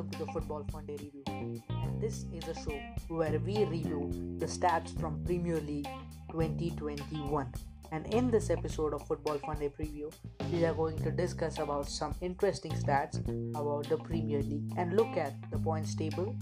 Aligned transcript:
welcome 0.00 0.18
to 0.18 0.24
the 0.24 0.32
Football 0.32 0.64
Fun 0.72 0.86
Day 0.86 0.96
Review. 0.96 1.62
And 1.68 2.00
this 2.00 2.24
is 2.32 2.48
a 2.48 2.54
show 2.54 2.80
where 3.08 3.38
we 3.38 3.64
review 3.66 4.08
the 4.38 4.46
stats 4.46 4.98
from 4.98 5.22
Premier 5.26 5.60
League 5.60 5.88
2021. 6.30 7.52
And 7.92 8.14
in 8.14 8.30
this 8.30 8.48
episode 8.48 8.94
of 8.94 9.06
Football 9.06 9.36
Fun 9.44 9.58
Day 9.58 9.68
Preview, 9.68 10.10
we 10.50 10.64
are 10.64 10.72
going 10.72 10.96
to 11.02 11.10
discuss 11.10 11.58
about 11.58 11.86
some 11.86 12.14
interesting 12.22 12.72
stats 12.72 13.18
about 13.54 13.90
the 13.90 13.98
Premier 13.98 14.40
League 14.40 14.72
and 14.78 14.96
look 14.96 15.18
at 15.18 15.34
the 15.50 15.58
points 15.58 15.94
table, 15.94 16.34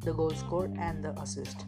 the 0.00 0.14
goal 0.14 0.30
scored, 0.30 0.74
and 0.78 1.04
the 1.04 1.10
assist. 1.20 1.66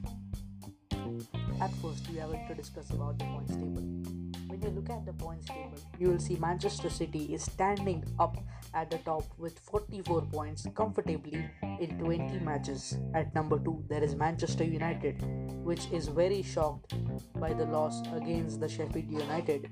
At 1.61 1.71
first, 1.83 2.09
we 2.09 2.19
are 2.19 2.29
going 2.29 2.49
to 2.49 2.55
discuss 2.55 2.89
about 2.89 3.19
the 3.19 3.27
points 3.27 3.53
table. 3.53 4.26
When 4.49 4.63
you 4.63 4.69
look 4.69 4.91
at 4.91 5.05
the 5.05 5.13
points 5.13 5.49
table, 5.49 5.79
you 5.99 6.09
will 6.09 6.19
see 6.19 6.37
Manchester 6.37 6.89
City 6.89 7.35
is 7.35 7.43
standing 7.43 8.05
up 8.19 8.37
at 8.75 8.91
the 8.91 8.99
top 8.99 9.25
with 9.39 9.59
44 9.59 10.23
points 10.23 10.67
comfortably 10.75 11.51
in 11.81 11.99
20 11.99 12.39
matches. 12.41 12.97
At 13.15 13.35
number 13.35 13.59
2, 13.59 13.85
there 13.89 14.03
is 14.03 14.15
Manchester 14.15 14.65
United, 14.65 15.23
which 15.65 15.91
is 15.93 16.09
very 16.09 16.43
shocked 16.43 16.95
by 17.41 17.53
the 17.55 17.65
loss 17.65 18.03
against 18.15 18.61
the 18.61 18.69
Sheffield 18.69 19.11
United 19.11 19.71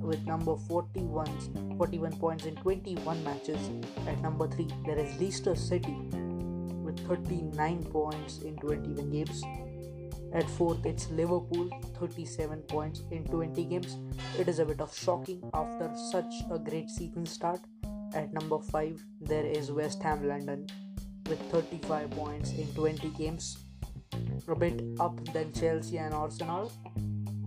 with 0.00 0.24
number 0.26 0.56
41 0.56 1.76
41 1.78 2.16
points 2.16 2.44
in 2.46 2.56
21 2.56 3.24
matches. 3.24 3.70
At 4.06 4.20
number 4.22 4.48
3, 4.48 4.68
there 4.86 4.98
is 4.98 5.20
Leicester 5.20 5.54
City 5.54 5.96
with 6.84 6.98
39 7.06 7.84
points 7.84 8.38
in 8.38 8.56
21 8.56 9.10
games. 9.10 9.42
At 10.34 10.50
fourth, 10.50 10.84
it's 10.84 11.08
Liverpool, 11.10 11.70
37 12.00 12.62
points 12.62 13.02
in 13.12 13.22
20 13.22 13.64
games. 13.66 13.98
It 14.36 14.48
is 14.48 14.58
a 14.58 14.64
bit 14.64 14.80
of 14.80 14.92
shocking 14.92 15.48
after 15.54 15.92
such 16.10 16.34
a 16.50 16.58
great 16.58 16.90
season 16.90 17.24
start. 17.24 17.60
At 18.14 18.32
number 18.32 18.58
5, 18.58 19.00
there 19.20 19.46
is 19.46 19.70
West 19.70 20.02
Ham 20.02 20.26
London 20.26 20.66
with 21.28 21.40
35 21.52 22.10
points 22.10 22.50
in 22.50 22.66
20 22.74 23.10
games. 23.10 23.58
A 24.48 24.56
bit 24.56 24.82
up 24.98 25.24
than 25.32 25.52
Chelsea 25.52 25.98
and 25.98 26.12
Arsenal. 26.12 26.72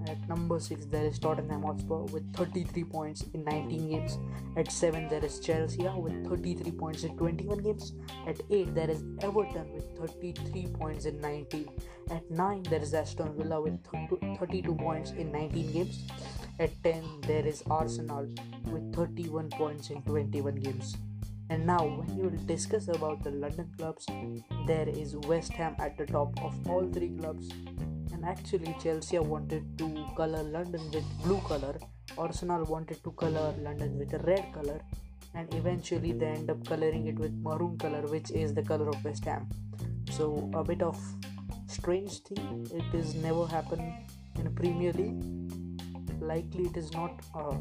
At 0.09 0.30
number 0.30 0.58
6, 0.58 0.86
there 0.86 1.05
is 1.05 1.19
Tottenham 1.19 1.63
Hotspur 1.63 2.03
with 2.13 2.33
33 2.33 2.83
points 2.86 3.25
in 3.33 3.44
19 3.44 3.89
games. 3.89 4.17
At 4.55 4.72
7, 4.72 5.09
there 5.09 5.23
is 5.23 5.39
Chelsea 5.39 5.83
with 5.83 6.27
33 6.30 6.72
points 6.72 7.03
in 7.03 7.17
21 7.17 7.58
games. 7.58 7.94
At 8.25 8.39
8, 8.49 8.73
there 8.73 8.89
is 8.89 9.03
Everton 9.22 9.73
with 9.73 9.86
33 9.97 10.67
points 10.80 11.05
in 11.05 11.19
19. 11.19 11.67
At 12.09 12.30
9, 12.31 12.64
there 12.64 12.81
is 12.81 12.94
Aston 12.94 13.36
Villa 13.36 13.61
with 13.61 13.83
32 14.39 14.75
points 14.75 15.11
in 15.11 15.30
19 15.31 15.73
games. 15.73 16.05
At 16.59 16.71
10, 16.83 17.03
there 17.27 17.45
is 17.45 17.64
Arsenal 17.69 18.30
with 18.71 18.95
31 18.95 19.49
points 19.49 19.89
in 19.89 20.02
21 20.03 20.55
games. 20.55 20.95
And 21.49 21.66
now, 21.66 21.86
when 21.86 22.17
you 22.17 22.23
will 22.30 22.45
discuss 22.45 22.88
about 22.88 23.23
the 23.23 23.31
London 23.31 23.71
clubs, 23.77 24.05
there 24.67 24.88
is 24.88 25.16
West 25.16 25.52
Ham 25.53 25.75
at 25.80 25.97
the 25.97 26.05
top 26.05 26.42
of 26.44 26.53
all 26.69 26.89
three 26.92 27.09
clubs 27.17 27.49
actually 28.28 28.75
Chelsea 28.83 29.20
wanted 29.20 29.78
to 29.78 30.06
color 30.16 30.44
London 30.44 30.81
with 30.92 31.06
blue 31.23 31.39
color. 31.47 31.75
Arsenal 32.17 32.64
wanted 32.66 33.02
to 33.03 33.11
color 33.11 33.53
London 33.61 33.97
with 33.97 34.14
a 34.14 34.20
red 34.20 34.45
color. 34.53 34.80
And 35.33 35.53
eventually 35.53 36.11
they 36.11 36.28
end 36.28 36.50
up 36.50 36.66
coloring 36.67 37.08
it 37.08 37.17
with 37.20 37.33
maroon 37.33 37.78
color 37.78 38.02
which 38.08 38.31
is 38.31 38.53
the 38.53 38.64
color 38.64 38.89
of 38.89 39.03
West 39.03 39.25
Ham. 39.25 39.48
So 40.11 40.50
a 40.53 40.64
bit 40.64 40.81
of 40.81 41.00
strange 41.67 42.20
thing 42.20 42.67
it 42.73 42.98
is 42.98 43.16
never 43.16 43.45
happened 43.45 43.94
in 44.39 44.48
a 44.48 44.52
Premier 44.52 44.94
League. 44.94 45.23
Likely 46.22 46.66
it 46.66 46.78
is 46.78 46.92
not 46.94 47.22
uh, 47.36 47.55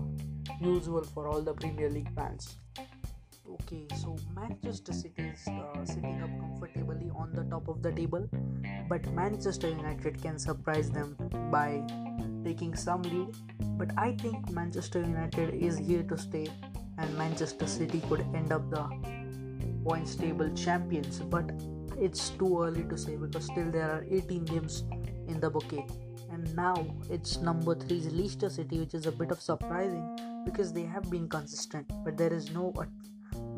usual 0.61 1.05
for 1.05 1.28
all 1.28 1.42
the 1.42 1.53
Premier 1.53 1.91
League 1.91 2.12
fans. 2.14 2.56
Okay 3.48 3.87
so 3.97 4.17
manchester 4.34 4.92
city 4.92 5.31
is 5.34 5.47
uh, 5.48 5.84
sitting 5.84 6.22
up 6.22 6.31
comfortably 6.41 7.10
on 7.15 7.32
the 7.34 7.44
top 7.44 7.69
of 7.69 7.82
the 7.82 7.93
table 7.93 8.28
but 8.88 9.06
manchester 9.12 9.69
united 9.69 10.20
can 10.22 10.38
surprise 10.38 10.91
them 10.91 11.16
by 11.50 11.82
taking 12.44 12.74
some 12.76 13.02
lead. 13.02 13.34
But 13.78 13.91
i 13.98 14.12
think 14.12 14.50
manchester 14.50 15.00
united 15.00 15.54
is 15.54 15.78
here 15.78 16.02
to 16.04 16.19
stay 16.19 16.48
and 16.98 17.19
manchester 17.19 17.66
city 17.66 18.02
could 18.08 18.25
end 18.34 18.52
up 18.52 18.70
the 18.70 18.84
points 19.86 20.16
table 20.16 20.50
champions. 20.54 21.20
But 21.20 21.50
it's 21.98 22.30
too 22.30 22.62
early 22.62 22.84
to 22.84 22.98
say 22.98 23.16
because 23.16 23.44
still 23.44 23.70
there 23.70 23.91
are 23.91 24.04
18 24.10 24.44
games 24.44 24.84
in 25.28 25.41
the 25.41 25.50
bouquet. 25.50 25.86
And 26.30 26.54
now 26.54 26.75
it's 27.08 27.38
number 27.38 27.75
3 27.75 27.96
is 27.96 28.12
leicester 28.12 28.50
city 28.50 28.80
which 28.80 28.94
is 28.94 29.06
a 29.06 29.12
bit 29.12 29.30
of 29.30 29.41
surprising 29.41 30.04
because 30.44 30.72
they 30.72 30.82
have 30.82 31.10
been 31.10 31.28
consistent 31.28 31.91
but 32.04 32.16
there 32.16 32.32
is 32.32 32.50
no 32.50 32.72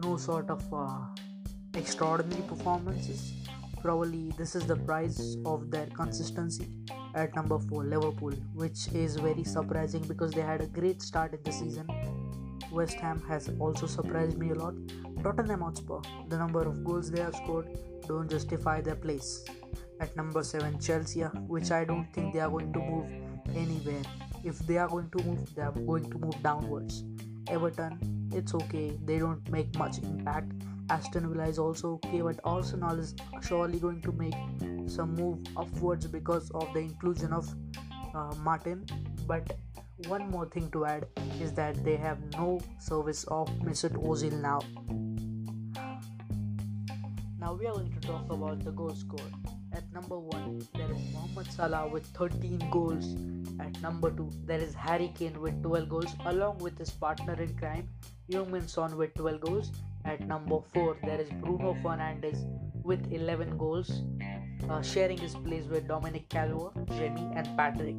no 0.05 0.17
sort 0.17 0.51
of 0.51 0.63
uh, 0.73 1.01
extraordinary 1.75 2.43
performances. 2.43 3.33
Probably 3.83 4.33
this 4.37 4.55
is 4.55 4.67
the 4.67 4.77
price 4.77 5.37
of 5.47 5.71
their 5.71 5.87
consistency. 5.87 6.69
At 7.15 7.35
number 7.35 7.59
4, 7.59 7.85
Liverpool, 7.85 8.33
which 8.55 8.89
is 8.93 9.17
very 9.17 9.45
surprising 9.45 10.03
because 10.03 10.33
they 10.33 10.43
had 10.43 10.61
a 10.61 10.67
great 10.67 11.01
start 11.01 11.33
in 11.33 11.43
the 11.43 11.53
season. 11.53 11.87
West 12.71 12.97
Ham 12.97 13.23
has 13.29 13.51
also 13.59 13.87
surprised 13.87 14.37
me 14.37 14.51
a 14.51 14.55
lot. 14.55 14.75
Tottenham 15.23 15.61
Hotspur, 15.61 16.01
the 16.29 16.37
number 16.37 16.63
of 16.63 16.85
goals 16.85 17.11
they 17.11 17.21
have 17.21 17.35
scored 17.35 17.69
don't 18.07 18.31
justify 18.31 18.81
their 18.81 18.95
place. 18.95 19.45
At 20.01 20.15
number 20.17 20.43
7, 20.43 20.79
Chelsea, 20.79 21.23
which 21.23 21.71
I 21.71 21.85
don't 21.85 22.13
think 22.13 22.35
they 22.35 22.41
are 22.41 22.51
going 22.51 22.73
to 22.73 22.79
move 22.79 23.11
anywhere. 23.57 24.03
If 24.45 24.59
they 24.61 24.79
are 24.79 24.89
going 24.89 25.11
to 25.17 25.25
move, 25.25 25.55
they 25.55 25.63
are 25.63 25.73
going 25.73 26.11
to 26.11 26.19
move 26.19 26.41
downwards. 26.43 27.05
Everton, 27.49 28.29
it's 28.33 28.55
okay, 28.55 28.97
they 29.05 29.19
don't 29.19 29.49
make 29.51 29.77
much 29.77 29.99
impact. 29.99 30.53
Aston 30.91 31.29
Villa 31.33 31.47
is 31.49 31.59
also 31.59 31.95
okay, 31.95 32.21
but 32.23 32.41
Arsenal 32.45 32.99
is 32.99 33.15
surely 33.43 33.79
going 33.79 34.01
to 34.03 34.13
make 34.13 34.35
some 34.89 35.15
move 35.15 35.39
upwards 35.57 36.07
because 36.07 36.51
of 36.53 36.73
the 36.73 36.81
inclusion 36.81 37.33
of 37.33 37.49
uh, 38.15 38.35
Martin. 38.43 38.87
But 39.27 39.57
one 40.07 40.31
more 40.31 40.47
thing 40.47 40.71
to 40.71 40.87
add 40.87 41.07
is 41.41 41.53
that 41.53 41.85
they 41.85 41.97
have 41.97 42.19
no 42.33 42.61
service 42.79 43.25
of 43.25 43.49
Mesut 43.61 43.93
Ozil 44.03 44.41
now. 44.41 44.61
Now 47.39 47.55
we 47.55 47.67
are 47.67 47.75
going 47.75 47.93
to 47.93 48.01
talk 48.01 48.31
about 48.31 48.65
the 48.65 48.71
goal 48.71 48.95
score. 48.95 49.31
At 49.73 49.93
number 49.93 50.19
1, 50.19 50.69
there 50.75 50.91
is 50.91 50.99
Mohamed 51.13 51.53
Salah 51.53 51.87
with 51.87 52.07
13 52.07 52.59
goals. 52.71 53.15
At 53.61 53.81
number 53.83 54.11
2, 54.11 54.31
there 54.47 54.59
is 54.59 54.75
Harry 54.75 55.13
Kane 55.15 55.41
with 55.41 55.63
12 55.63 55.89
goals, 55.89 56.17
along 56.27 56.59
with 56.59 56.79
his 56.79 56.91
partner 56.91 57.35
in 57.41 57.57
crime, 57.57 57.89
Heung-min 58.31 58.67
Son 58.67 58.97
with 58.97 59.15
12 59.15 59.41
goals. 59.41 59.73
At 60.05 60.27
number 60.27 60.61
4, 60.73 60.97
there 61.05 61.21
is 61.21 61.29
Bruno 61.43 61.75
Fernandes 61.83 62.45
with 62.83 63.13
11 63.13 63.59
goals, 63.59 64.03
uh, 64.69 64.83
sharing 64.83 65.19
his 65.19 65.35
place 65.35 65.65
with 65.67 65.87
Dominic 65.89 66.29
Calvert, 66.29 66.75
Jamie, 66.97 67.29
and 67.35 67.47
Patrick. 67.57 67.97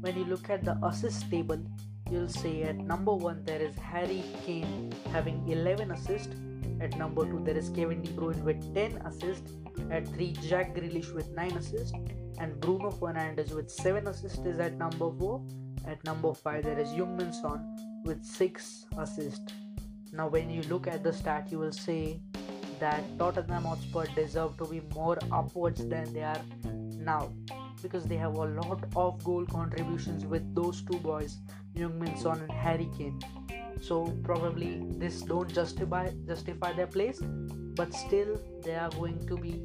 When 0.00 0.16
you 0.16 0.24
look 0.24 0.50
at 0.50 0.64
the 0.64 0.76
assist 0.84 1.30
table, 1.30 1.62
you'll 2.10 2.28
see 2.28 2.62
at 2.64 2.76
number 2.76 3.14
1 3.14 3.44
there 3.44 3.62
is 3.62 3.76
Harry 3.76 4.22
Kane 4.44 4.92
having 5.12 5.48
11 5.48 5.92
assists. 5.92 6.34
At 6.80 6.98
number 6.98 7.24
2, 7.24 7.42
there 7.44 7.56
is 7.56 7.68
Kevin 7.70 8.02
De 8.02 8.10
Bruyne 8.10 8.42
with 8.42 8.74
10 8.74 8.98
assists 9.06 9.52
at 9.90 10.08
3, 10.08 10.32
Jack 10.48 10.74
Grealish 10.74 11.14
with 11.14 11.30
9 11.30 11.52
assists, 11.52 11.92
and 12.38 12.60
Bruno 12.60 12.90
Fernandes 12.90 13.54
with 13.54 13.70
7 13.70 14.06
assists 14.08 14.44
is 14.44 14.58
at 14.58 14.76
number 14.76 15.10
4. 15.18 15.42
At 15.86 16.02
number 16.04 16.34
5, 16.34 16.64
there 16.64 16.78
is 16.78 16.88
Heung-min 16.88 17.32
Son 17.32 18.02
with 18.04 18.24
6 18.24 18.86
assists. 18.98 19.52
Now, 20.14 20.28
when 20.28 20.48
you 20.48 20.62
look 20.62 20.86
at 20.86 21.02
the 21.02 21.12
stat, 21.12 21.48
you 21.50 21.58
will 21.58 21.72
say 21.72 22.20
that 22.78 23.02
Tottenham 23.18 23.64
Hotspur 23.64 24.06
deserve 24.14 24.56
to 24.58 24.66
be 24.66 24.80
more 24.94 25.18
upwards 25.32 25.84
than 25.88 26.12
they 26.12 26.22
are 26.22 26.40
now 26.98 27.32
because 27.82 28.04
they 28.04 28.16
have 28.16 28.34
a 28.34 28.44
lot 28.44 28.84
of 28.94 29.24
goal 29.24 29.44
contributions 29.46 30.24
with 30.24 30.54
those 30.54 30.82
two 30.82 30.98
boys, 30.98 31.38
Heung-min 31.76 32.16
Son 32.16 32.40
and 32.40 32.52
Harry 32.52 32.88
Kane. 32.96 33.20
So 33.80 34.16
probably 34.22 34.82
this 35.02 35.22
don't 35.22 35.52
justify 35.52 36.10
justify 36.28 36.72
their 36.72 36.86
place, 36.86 37.20
but 37.74 37.92
still 37.92 38.40
they 38.62 38.76
are 38.76 38.90
going 38.90 39.26
to 39.26 39.36
be 39.36 39.62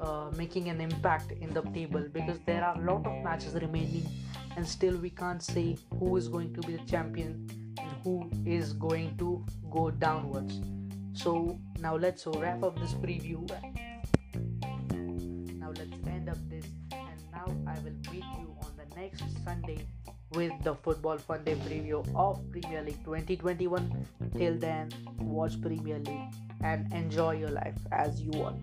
uh, 0.00 0.30
making 0.34 0.70
an 0.70 0.80
impact 0.80 1.32
in 1.32 1.52
the 1.52 1.62
table 1.76 2.08
because 2.10 2.38
there 2.46 2.64
are 2.64 2.74
a 2.80 2.84
lot 2.84 3.06
of 3.06 3.22
matches 3.22 3.54
remaining 3.54 4.08
and 4.56 4.66
still 4.66 4.96
we 4.96 5.10
can't 5.10 5.42
say 5.42 5.76
who 5.98 6.16
is 6.16 6.26
going 6.28 6.54
to 6.54 6.60
be 6.62 6.76
the 6.76 6.84
champion 6.84 7.63
who 8.04 8.30
is 8.46 8.74
going 8.74 9.16
to 9.16 9.44
go 9.70 9.90
downwards. 9.90 10.60
So 11.14 11.58
now 11.80 11.96
let's 11.96 12.26
wrap 12.26 12.62
up 12.62 12.78
this 12.78 12.92
preview. 12.94 13.48
Now 15.58 15.72
let's 15.74 15.90
end 16.06 16.28
up 16.28 16.38
this 16.50 16.66
and 16.92 17.18
now 17.32 17.46
i 17.66 17.78
will 17.80 17.96
meet 18.12 18.24
you 18.38 18.54
on 18.62 18.70
the 18.76 19.00
next 19.00 19.24
sunday 19.44 19.78
with 20.32 20.52
the 20.62 20.74
football 20.74 21.18
fun 21.18 21.42
day 21.44 21.54
preview 21.66 22.04
of 22.14 22.40
premier 22.50 22.82
league 22.82 23.02
2021 23.04 24.06
till 24.36 24.56
then 24.58 24.90
watch 25.18 25.60
premier 25.62 25.98
league 25.98 26.34
and 26.62 26.92
enjoy 26.92 27.32
your 27.32 27.50
life 27.50 27.78
as 27.92 28.20
you 28.20 28.30
want. 28.32 28.60